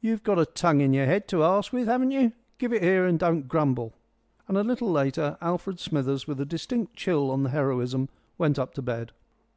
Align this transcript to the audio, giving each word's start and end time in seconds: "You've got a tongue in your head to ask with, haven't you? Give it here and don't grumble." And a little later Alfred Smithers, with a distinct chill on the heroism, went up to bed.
"You've 0.00 0.24
got 0.24 0.40
a 0.40 0.44
tongue 0.46 0.80
in 0.80 0.92
your 0.92 1.06
head 1.06 1.28
to 1.28 1.44
ask 1.44 1.72
with, 1.72 1.86
haven't 1.86 2.10
you? 2.10 2.32
Give 2.58 2.72
it 2.72 2.82
here 2.82 3.06
and 3.06 3.16
don't 3.16 3.46
grumble." 3.46 3.94
And 4.48 4.58
a 4.58 4.64
little 4.64 4.90
later 4.90 5.38
Alfred 5.40 5.78
Smithers, 5.78 6.26
with 6.26 6.40
a 6.40 6.44
distinct 6.44 6.96
chill 6.96 7.30
on 7.30 7.44
the 7.44 7.50
heroism, 7.50 8.08
went 8.38 8.58
up 8.58 8.74
to 8.74 8.82
bed. 8.82 9.12